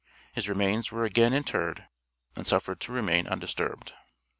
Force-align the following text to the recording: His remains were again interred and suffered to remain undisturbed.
His 0.33 0.49
remains 0.49 0.91
were 0.91 1.03
again 1.05 1.31
interred 1.31 1.85
and 2.35 2.47
suffered 2.47 2.79
to 2.79 2.91
remain 2.91 3.27
undisturbed. 3.27 3.93